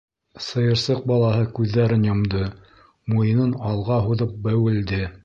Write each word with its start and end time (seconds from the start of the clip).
Сыйырсыҡ 0.43 1.03
балаһы 1.11 1.43
күҙҙәрен 1.59 2.07
йомдо, 2.09 2.41
муйынын 3.15 3.55
алға 3.73 4.01
һуҙып 4.09 4.37
бәүелде. 4.49 5.05